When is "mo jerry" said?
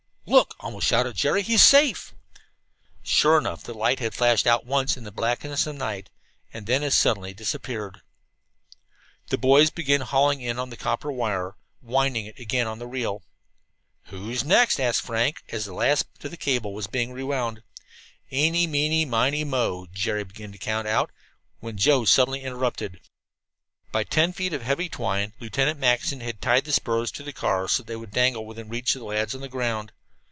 19.43-20.23